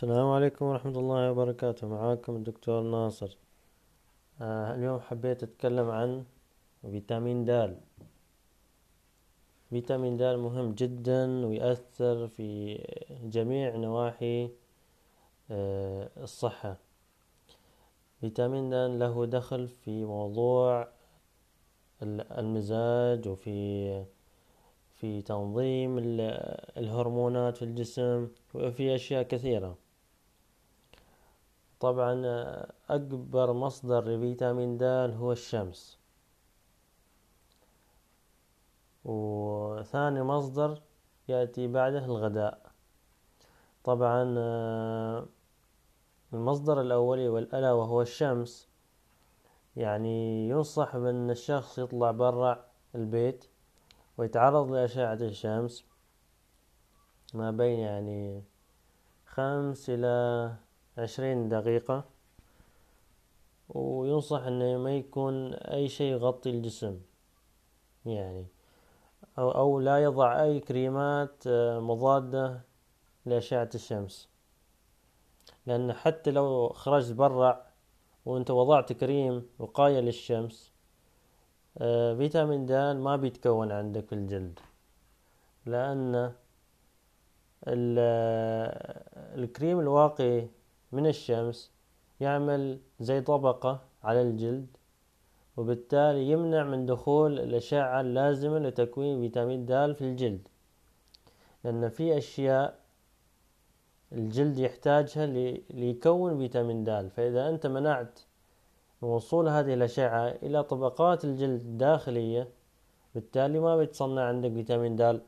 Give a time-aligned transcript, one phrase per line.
[0.00, 1.84] السلام عليكم ورحمة الله وبركاته.
[1.88, 3.36] معاكم الدكتور ناصر.
[4.40, 6.24] آه اليوم حبيت أتكلم عن
[6.90, 7.76] فيتامين د.
[9.70, 12.48] فيتامين د مهم جدا ويأثر في
[13.34, 14.50] جميع نواحي
[15.50, 16.72] آه الصحة.
[18.20, 20.88] فيتامين د له دخل في موضوع
[22.40, 23.60] المزاج وفي
[24.98, 25.92] في تنظيم
[26.80, 29.72] الهرمونات في الجسم وفي أشياء كثيرة.
[31.80, 32.14] طبعا
[32.90, 34.82] أكبر مصدر لفيتامين د
[35.20, 35.98] هو الشمس.
[39.04, 40.82] وثاني مصدر
[41.28, 42.70] يأتي بعده الغداء.
[43.84, 44.22] طبعا
[46.32, 48.68] المصدر الأولي والألأ وهو الشمس.
[49.76, 53.44] يعني ينصح بأن الشخص يطلع برا البيت
[54.18, 55.84] ويتعرض لأشعة الشمس.
[57.34, 58.44] ما بين يعني
[59.26, 60.56] خمس إلى
[61.00, 62.04] عشرين دقيقة.
[63.68, 67.00] وينصح إنه ما يكون أي شيء يغطي الجسم.
[68.06, 68.46] يعني
[69.38, 72.60] أو, أو لا يضع أي كريمات آه، مضادة
[73.26, 74.28] لأشعة الشمس.
[75.66, 77.66] لأن حتى لو خرجت برا
[78.26, 80.72] وأنت وضعت كريم وقاية للشمس
[81.78, 84.58] آه، فيتامين د ما بيتكون عندك في الجلد.
[85.66, 86.32] لأن
[89.36, 90.46] الكريم الواقي
[90.92, 91.70] من الشمس
[92.20, 94.66] يعمل زي طبقة على الجلد
[95.56, 100.48] وبالتالي يمنع من دخول الأشعة اللازمة لتكوين فيتامين د في الجلد.
[101.64, 102.78] لأن في أشياء
[104.12, 105.26] الجلد يحتاجها
[105.70, 108.20] ليكون فيتامين د فإذا أنت منعت
[109.02, 112.48] وصول هذه الأشعة إلى طبقات الجلد الداخلية
[113.14, 115.20] بالتالي ما بيتصنع عندك فيتامين د.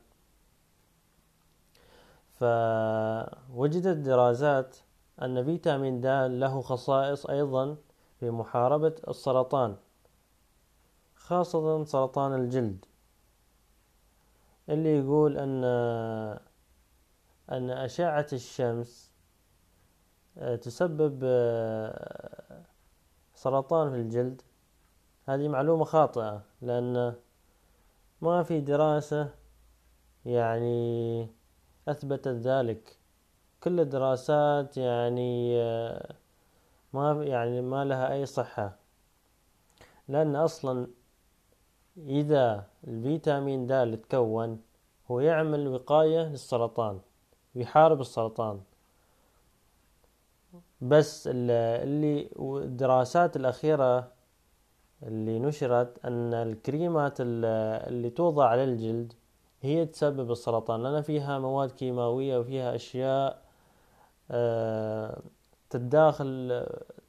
[2.39, 4.77] فوجدت دراسات
[5.21, 6.07] أن فيتامين د
[6.41, 7.77] له خصائص أيضا
[8.19, 9.75] في محاربة السرطان
[11.15, 12.85] خاصة سرطان الجلد.
[14.69, 15.63] اللي يقول أن
[17.51, 19.11] أن أشعة الشمس
[20.61, 21.19] تسبب
[23.35, 24.41] سرطان في الجلد.
[25.25, 27.15] هذه معلومة خاطئة لأن
[28.21, 29.29] ما في دراسة
[30.25, 31.27] يعني
[31.87, 33.02] أثبتت ذلك.
[33.63, 35.55] كل الدراسات يعني
[36.93, 38.75] ما يعني ما لها أي صحة.
[40.07, 40.87] لأن أصلا
[41.97, 44.61] إذا الفيتامين د تكون
[45.11, 46.99] هو يعمل وقاية للسرطان
[47.55, 48.61] ويحارب السرطان.
[50.81, 54.11] بس اللي الدراسات الأخيرة
[55.03, 59.13] اللي نشرت أن الكريمات اللي توضع على الجلد
[59.61, 63.42] هي تسبب السرطان لأن فيها مواد كيماوية وفيها أشياء آه،
[65.69, 66.65] تتداخل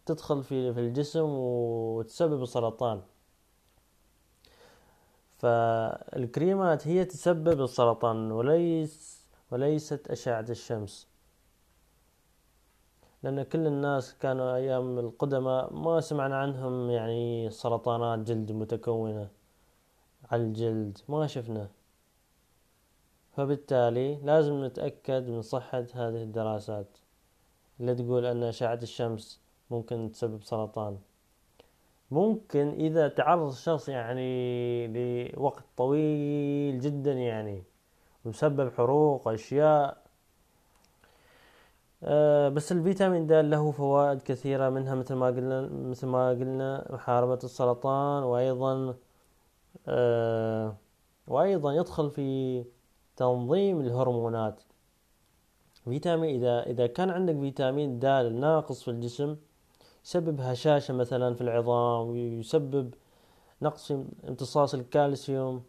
[0.06, 3.02] تدخل في في الجسم وتسبب السرطان.
[5.38, 11.08] فالكريمات هي تسبب السرطان وليس وليست أشعة الشمس.
[13.22, 19.28] لأن كل الناس كانوا أيام القدماء ما سمعنا عنهم يعني سرطانات جلد متكونة
[20.30, 21.68] على الجلد ما شفنا.
[23.36, 26.98] فبالتالي لازم نتأكد من صحة هذه الدراسات.
[27.80, 29.40] اللي تقول أن أشعة الشمس
[29.70, 30.98] ممكن تسبب سرطان.
[32.10, 34.86] ممكن إذا تعرض الشخص يعني
[35.32, 37.62] لوقت طويل جدا يعني
[38.24, 40.04] وسبب حروق أشياء.
[42.02, 47.38] أه بس الفيتامين د له فوائد كثيرة منها مثل ما قلنا مثل ما قلنا محاربة
[47.44, 48.94] السرطان وأيضا
[49.88, 50.76] أه
[51.26, 52.64] وأيضا يدخل في
[53.16, 54.62] تنظيم الهرمونات.
[55.84, 59.36] فيتامين إذا إذا كان عندك فيتامين د ناقص في الجسم
[60.04, 62.94] يسبب هشاشة مثلا في العظام ويسبب
[63.62, 65.62] نقص في امتصاص الكالسيوم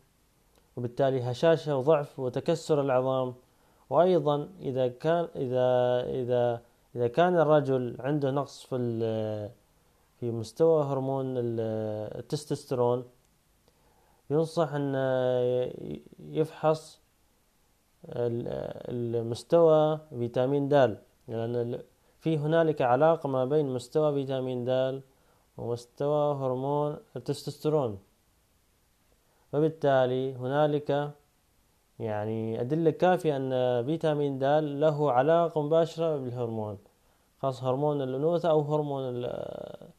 [0.78, 3.34] وبالتالي هشاشة وضعف وتكسر العظام.
[3.90, 5.68] وأيضا إذا كان إذا
[6.22, 6.62] إذا
[6.96, 8.78] إذا كان الرجل عنده نقص في
[10.20, 13.04] في مستوى هرمون التستوستيرون
[14.30, 14.96] ينصح أن
[16.20, 17.02] يفحص
[18.10, 20.74] المستوى فيتامين د
[21.28, 21.80] لأن
[22.20, 25.02] في هنالك علاقة ما بين مستوى فيتامين د
[25.58, 28.00] ومستوى هرمون التستوستيرون.
[29.52, 30.90] فبالتالي هنالك
[32.00, 33.52] يعني أدلة كافية أن
[33.86, 34.44] فيتامين د
[34.84, 36.78] له علاقة مباشرة بالهرمون
[37.42, 39.04] خاص هرمون الأنوثة أو هرمون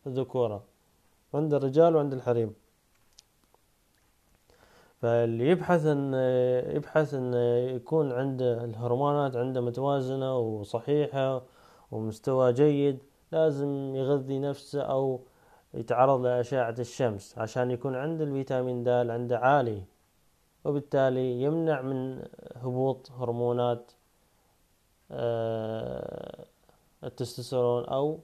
[0.07, 0.59] الذكورة.
[1.35, 2.51] عند الرجال وعند الحريم.
[5.07, 6.15] فاللي يبحث إن
[6.77, 7.35] يبحث إن
[7.77, 11.43] يكون عنده الهرمونات عنده متوازنة وصحيحة
[11.91, 12.99] ومستوى جيد
[13.33, 15.21] لازم يغذي نفسه أو
[15.75, 19.83] يتعرض لأشعة الشمس عشان يكون عند الفيتامين د عنده عالي.
[20.65, 22.23] وبالتالي يمنع من
[22.63, 23.93] هبوط هرمونات
[25.11, 26.45] آه،
[27.05, 28.19] التستوستيرون أو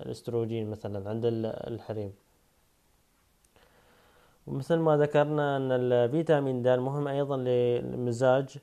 [0.00, 1.24] الإستروجين مثلا عند
[1.72, 2.12] الحريم.
[4.48, 8.58] ومثل ما ذكرنا أن الفيتامين د مهم أيضا للمزاج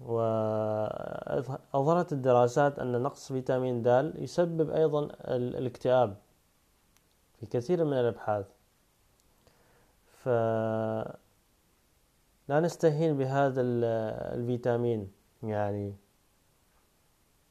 [0.00, 5.08] وأظهرت الدراسات أن نقص فيتامين د يسبب أيضا
[5.60, 6.16] الاكتئاب
[7.38, 8.46] في كثير من الأبحاث.
[10.22, 11.16] فلا
[12.50, 15.12] نستهين بهذا الفيتامين
[15.42, 15.94] يعني.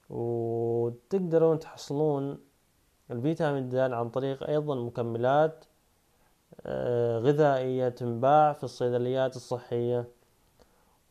[0.09, 2.37] وتقدرون تحصلون
[3.11, 5.65] الفيتامين د عن طريق أيضا مكملات
[7.19, 10.07] غذائية تنباع في الصيدليات الصحية.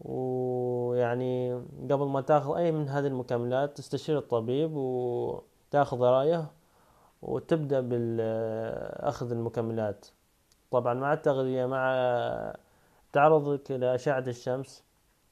[0.01, 1.55] ويعني
[1.91, 6.51] قبل ما تاخذ أي من هذه المكملات تستشير الطبيب وتاخذ رأيه
[7.23, 10.07] وتبدأ بالأخذ المكملات.
[10.71, 12.55] طبعا مع التغذية مع
[13.13, 14.85] تعرضك لأشعة الشمس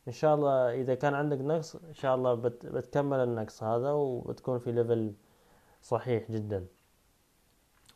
[0.08, 4.72] إن شاء الله إذا كان عندك نقص إن شاء الله بتكمل النقص هذا وبتكون في
[4.72, 5.14] ليفل
[5.82, 6.66] صحيح جدا.